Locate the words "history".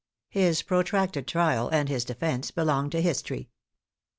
3.03-3.51